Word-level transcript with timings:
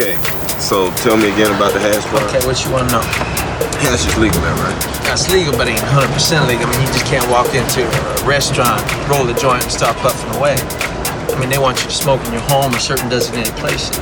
Okay, 0.00 0.16
so 0.56 0.88
tell 1.04 1.20
me 1.20 1.28
again 1.28 1.52
about 1.52 1.76
the 1.76 1.80
hash 1.84 2.00
bar. 2.08 2.24
Okay, 2.32 2.40
what 2.48 2.56
you 2.64 2.72
want 2.72 2.88
to 2.88 2.96
know? 2.96 3.04
Hash 3.84 4.08
is 4.08 4.16
legal 4.16 4.40
there, 4.40 4.56
right? 4.56 4.72
That's 5.04 5.28
legal, 5.28 5.52
but 5.52 5.68
it 5.68 5.76
ain't 5.76 5.92
100% 5.92 6.48
legal. 6.48 6.64
I 6.64 6.72
mean, 6.72 6.80
you 6.80 6.92
just 6.96 7.04
can't 7.04 7.28
walk 7.28 7.52
into 7.52 7.84
a 7.84 8.24
restaurant, 8.24 8.80
roll 9.12 9.28
a 9.28 9.36
joint, 9.36 9.60
and 9.60 9.68
start 9.68 9.92
puffing 10.00 10.32
away. 10.40 10.56
I 10.56 11.36
mean, 11.36 11.52
they 11.52 11.60
want 11.60 11.84
you 11.84 11.92
to 11.92 11.92
smoke 11.92 12.24
in 12.24 12.32
your 12.32 12.40
home 12.48 12.72
or 12.72 12.80
certain 12.80 13.12
designated 13.12 13.52
places. 13.60 13.92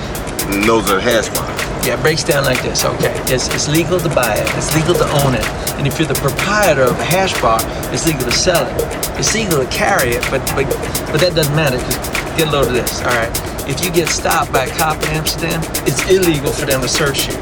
And 0.47 0.63
those 0.63 0.87
are 0.87 1.03
hash 1.03 1.35
bars. 1.35 1.51
Yeah, 1.83 1.99
it 1.99 2.03
breaks 2.07 2.23
down 2.23 2.47
like 2.47 2.62
this. 2.62 2.87
Okay, 2.87 3.19
it's, 3.27 3.51
it's 3.51 3.67
legal 3.67 3.99
to 3.99 4.11
buy 4.15 4.39
it, 4.39 4.47
it's 4.55 4.71
legal 4.79 4.95
to 4.95 5.07
own 5.27 5.35
it, 5.35 5.43
and 5.83 5.87
if 5.91 5.99
you're 5.99 6.07
the 6.07 6.23
proprietor 6.23 6.87
of 6.87 6.95
a 6.95 7.09
hash 7.11 7.35
bar, 7.43 7.59
it's 7.91 8.07
legal 8.07 8.23
to 8.23 8.31
sell 8.31 8.71
it. 8.71 8.79
It's 9.19 9.35
legal 9.35 9.59
to 9.59 9.67
carry 9.75 10.15
it, 10.15 10.23
but 10.31 10.47
but 10.55 10.62
but 11.11 11.19
that 11.19 11.35
doesn't 11.35 11.59
matter. 11.59 11.83
Cause 11.83 11.99
get 12.39 12.47
a 12.47 12.51
load 12.55 12.71
of 12.71 12.75
this. 12.75 13.03
All 13.03 13.11
right, 13.19 13.35
if 13.69 13.85
you 13.85 13.91
get 13.91 14.09
stopped 14.09 14.53
by 14.53 14.65
a 14.65 14.71
cop 14.77 15.03
in 15.05 15.11
Amsterdam, 15.11 15.61
it's 15.87 16.11
illegal 16.11 16.53
for 16.53 16.67
them 16.67 16.81
to 16.81 16.89
search 16.89 17.29
you. 17.29 17.35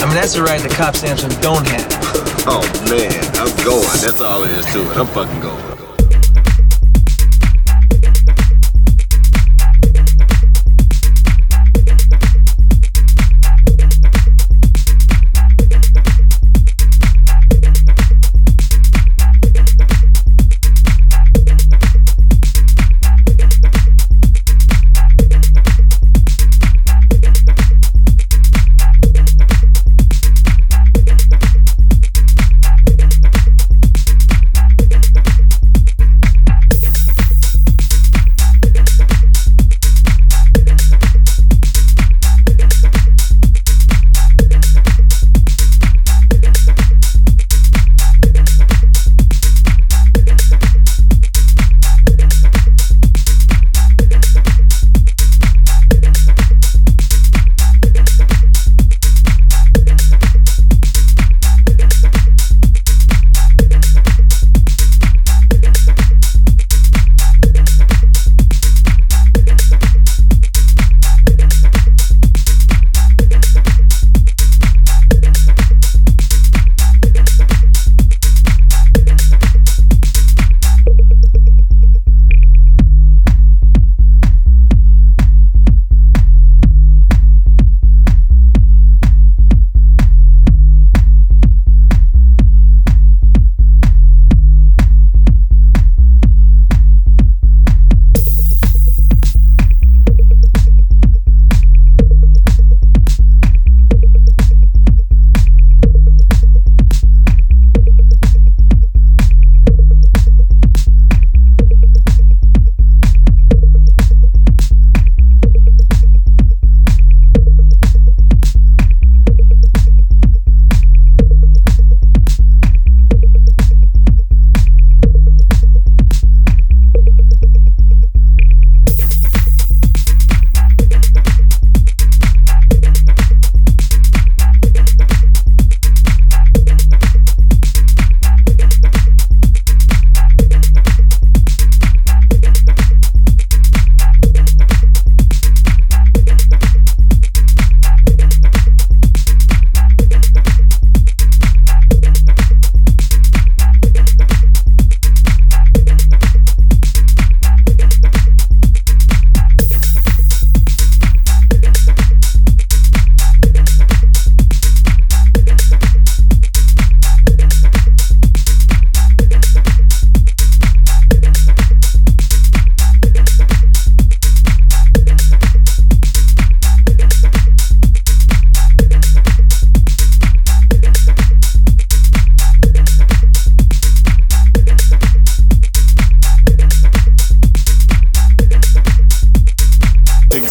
I 0.00 0.06
mean, 0.06 0.14
that's 0.14 0.34
a 0.36 0.42
right 0.42 0.60
that 0.60 0.72
cops 0.72 1.02
in 1.02 1.10
Amsterdam 1.10 1.40
don't 1.40 1.66
have. 1.68 1.92
Oh 2.44 2.62
man, 2.90 3.12
I'm 3.36 3.54
going. 3.64 3.82
That's 4.02 4.20
all 4.20 4.42
there 4.42 4.58
is 4.58 4.66
to 4.72 4.90
it. 4.90 4.96
I'm 4.96 5.06
fucking 5.06 5.40
going. 5.40 5.71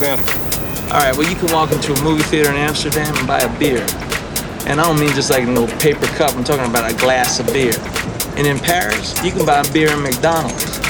Example. 0.01 0.33
All 0.89 0.97
right, 0.97 1.15
well, 1.15 1.29
you 1.29 1.35
can 1.35 1.53
walk 1.53 1.71
into 1.71 1.93
a 1.93 2.01
movie 2.01 2.23
theater 2.23 2.49
in 2.49 2.55
Amsterdam 2.55 3.15
and 3.15 3.27
buy 3.27 3.37
a 3.37 3.59
beer. 3.59 3.85
And 4.65 4.81
I 4.81 4.89
don't 4.89 4.99
mean 4.99 5.13
just 5.13 5.29
like 5.29 5.45
a 5.45 5.51
little 5.51 5.69
paper 5.77 6.07
cup, 6.17 6.33
I'm 6.35 6.43
talking 6.43 6.65
about 6.65 6.89
a 6.89 6.97
glass 6.97 7.39
of 7.39 7.45
beer. 7.53 7.77
And 8.33 8.47
in 8.47 8.57
Paris, 8.57 9.13
you 9.23 9.29
can 9.29 9.45
buy 9.45 9.61
a 9.61 9.71
beer 9.71 9.93
in 9.93 10.01
McDonald's. 10.01 10.81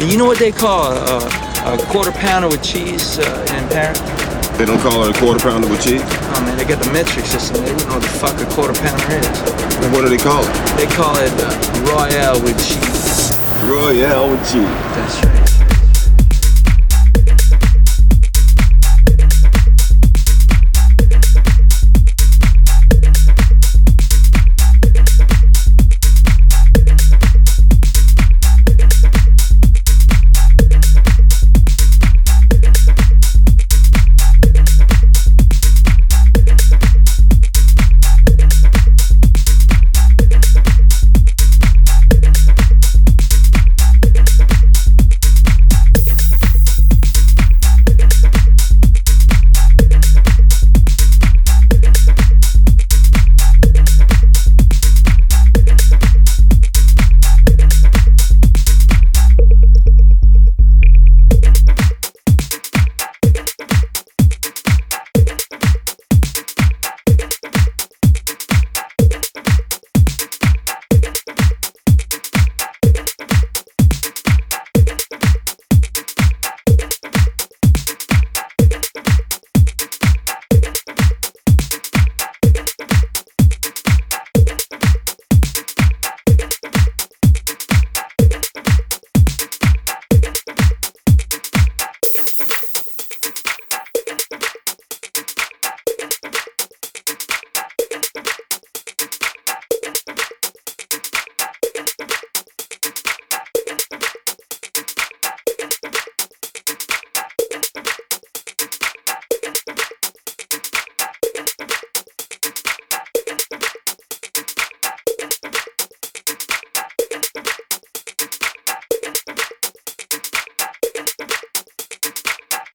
And 0.00 0.10
you 0.10 0.16
know 0.16 0.24
what 0.24 0.38
they 0.38 0.52
call 0.52 0.88
a, 0.88 1.18
a 1.68 1.76
quarter 1.92 2.12
pounder 2.12 2.48
with 2.48 2.64
cheese 2.64 3.18
uh, 3.18 3.60
in 3.60 3.68
Paris? 3.68 4.00
They 4.56 4.64
don't 4.64 4.80
call 4.80 5.04
it 5.04 5.14
a 5.14 5.20
quarter 5.20 5.38
pounder 5.38 5.68
with 5.68 5.84
cheese. 5.84 6.00
Oh 6.00 6.40
man, 6.40 6.56
they 6.56 6.64
got 6.64 6.82
the 6.82 6.90
metric 6.96 7.26
system. 7.26 7.62
They 7.62 7.72
wouldn't 7.72 7.88
know 7.92 8.00
what 8.00 8.08
the 8.08 8.16
fuck 8.16 8.40
a 8.40 8.48
quarter 8.56 8.72
pounder 8.72 9.20
is. 9.20 9.36
Then 9.84 9.92
what 9.92 10.00
do 10.00 10.08
they 10.08 10.16
call 10.16 10.40
it? 10.40 10.54
They 10.80 10.88
call 10.96 11.12
it 11.20 11.28
uh, 11.44 11.92
Royale 11.92 12.40
with 12.40 12.56
cheese. 12.64 13.36
Royale 13.68 14.30
with 14.30 14.40
cheese. 14.48 14.64
That's 14.96 15.26
right. 15.26 15.45